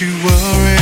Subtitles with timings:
[0.00, 0.75] you worry.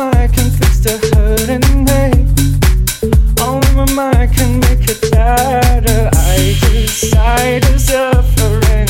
[0.00, 2.02] Mind can fix the hurt in me.
[3.38, 4.98] Only my mind can make it.
[5.14, 8.88] I decide suffering.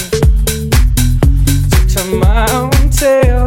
[1.93, 3.45] To my own tail.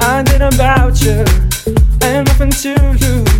[0.00, 1.24] I did about you,
[2.00, 3.33] and nothing to lose,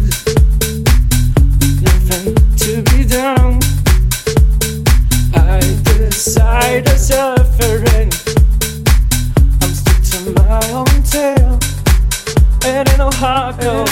[12.67, 13.85] It ain't no hard no.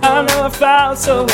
[0.00, 1.26] I never felt so.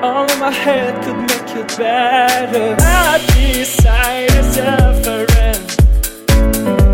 [0.00, 2.76] All in my head could make it better.
[2.78, 5.62] I decide as suffering.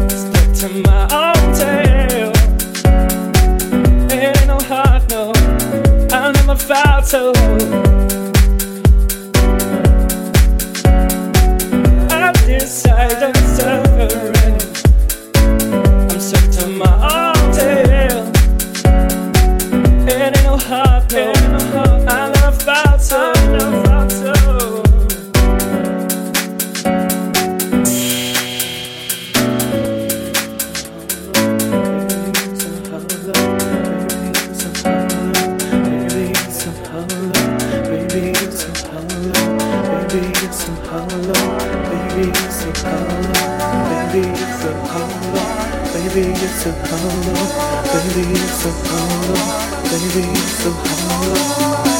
[0.08, 2.32] Stuck to my own tail.
[4.10, 5.32] It ain't no hard no.
[6.16, 7.32] I never felt so.
[12.10, 14.41] I decide I'm suffering
[16.84, 17.21] my.
[46.14, 47.82] Baby, you're so hollow.
[47.84, 49.82] Baby, you're so hollow.
[49.88, 51.91] Baby, you're so hollow.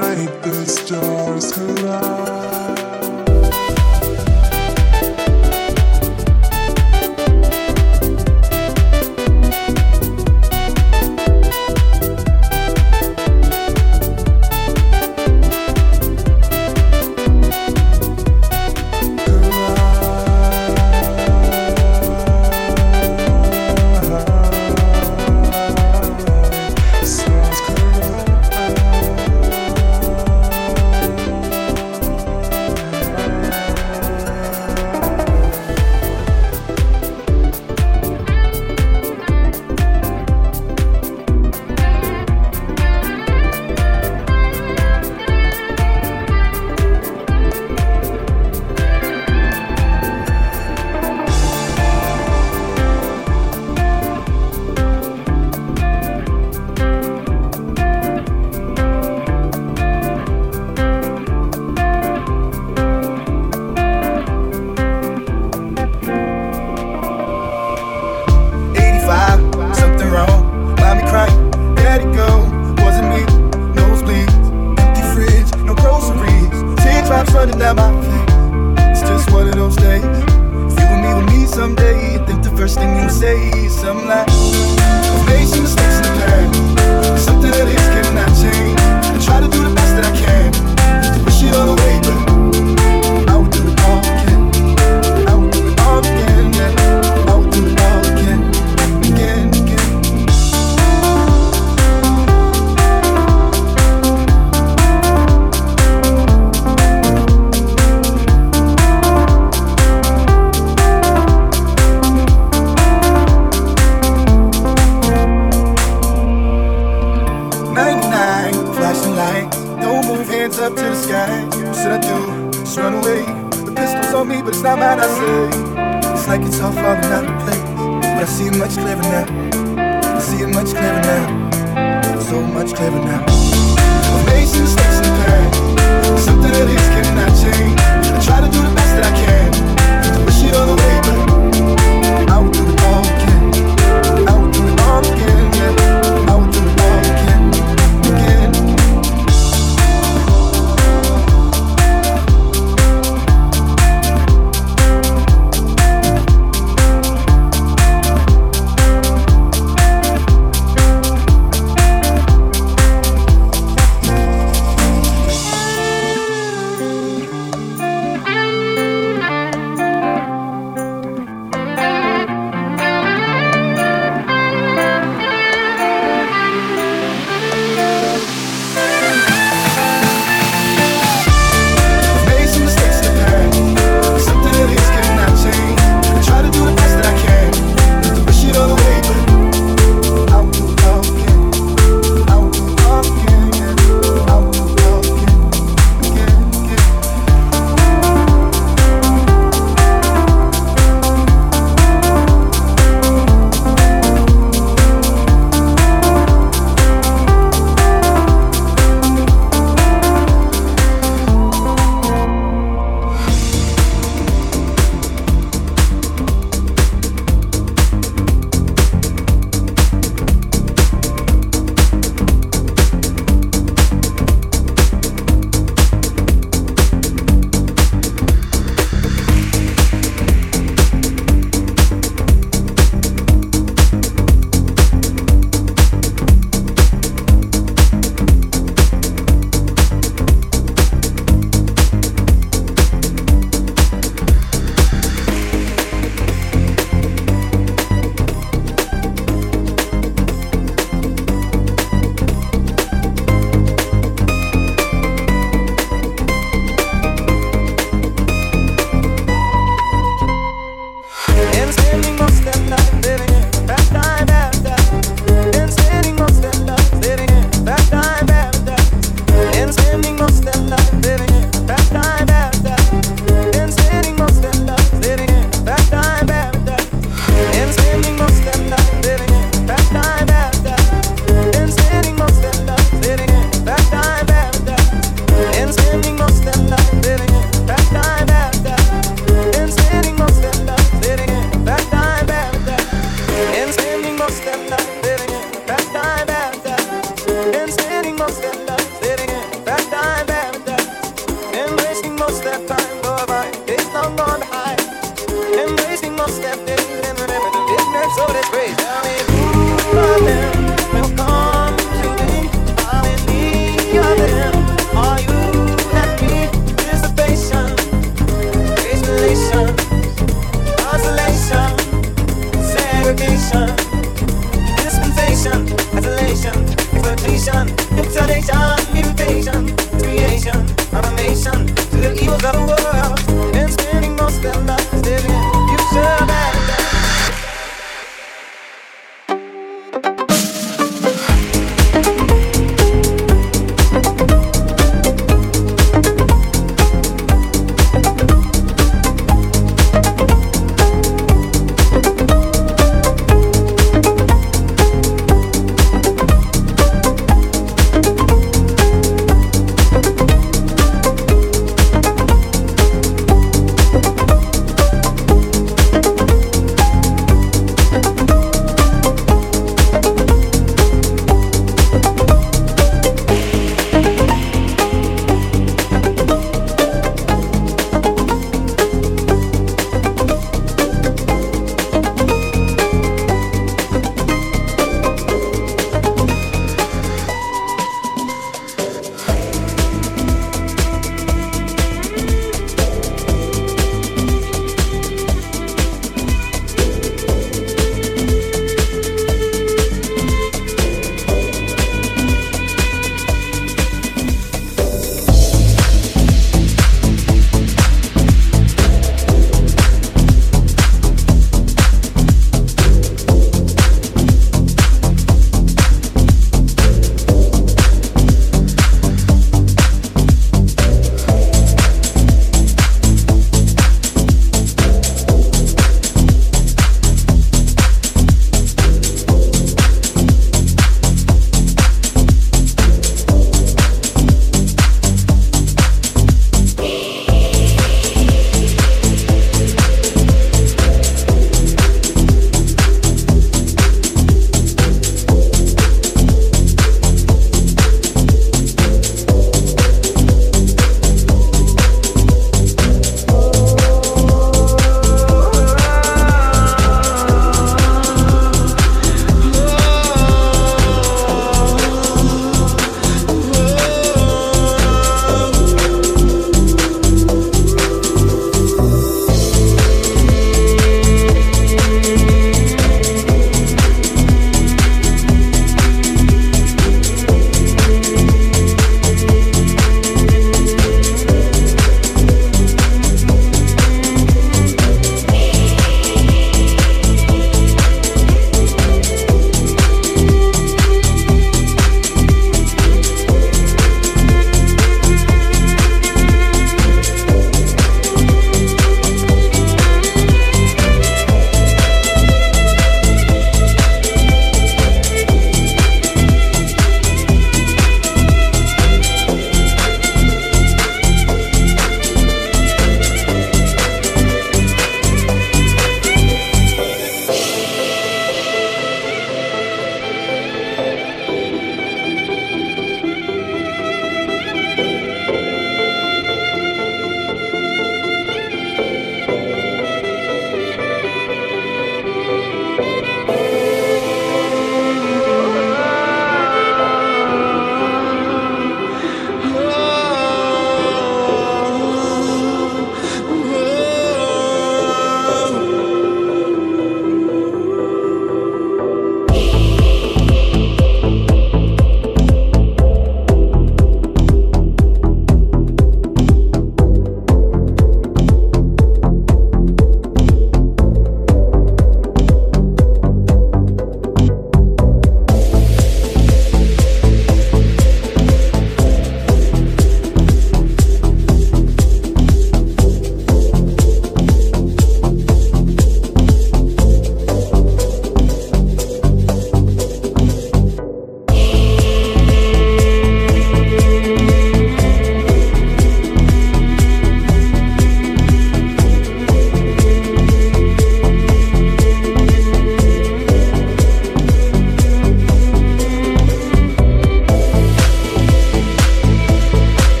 [0.00, 2.33] night the stars collide.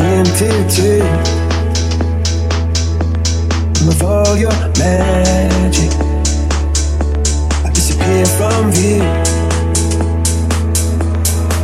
[0.00, 1.00] entity
[3.86, 5.90] with all your magic.
[7.72, 9.02] Disappear from view,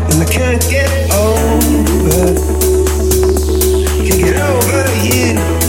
[0.09, 2.35] and I can't get over,
[4.07, 5.62] can't get over you.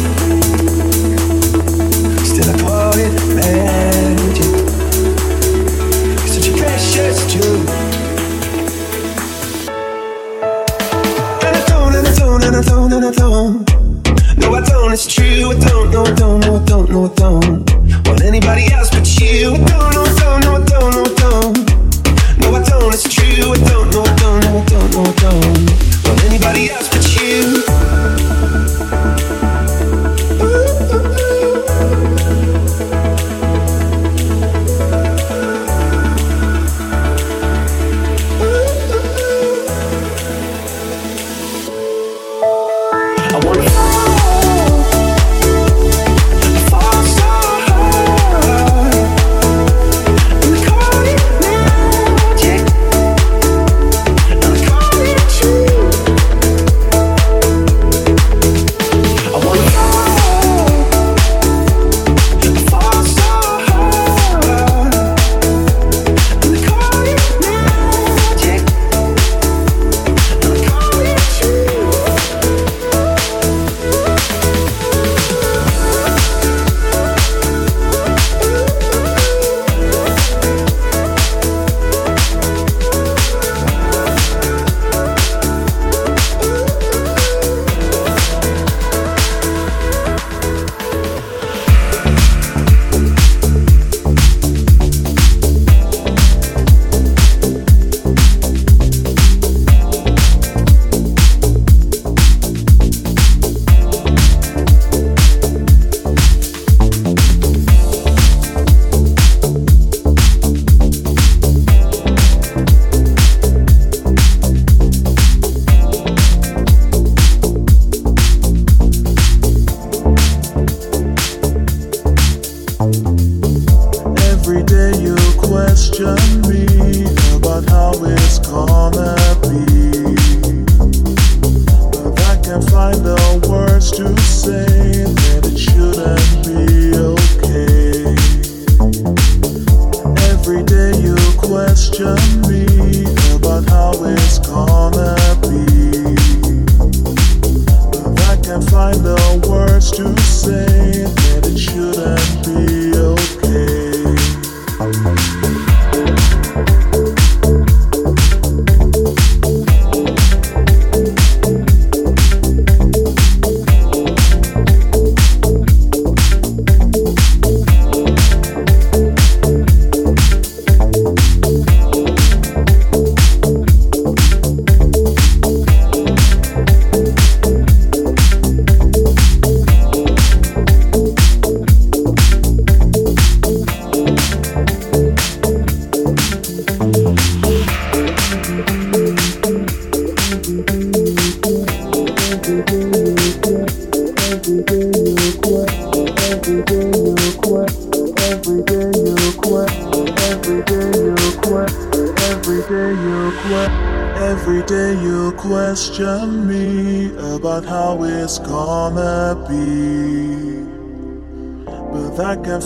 [14.93, 15.49] It's true.
[15.49, 17.69] I don't, no, don't, no, don't, no, don't.
[18.05, 19.55] Want anybody else but you.
[19.55, 21.57] I don't, no, don't, no, don't, no, don't.
[22.37, 23.53] No, I don't, it's true.
[23.53, 26.05] I don't, no, don't, no, don't, no, don't.
[26.05, 27.82] Want anybody else but you.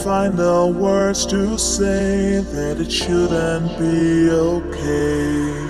[0.03, 5.66] Find the words to say that it shouldn't be okay.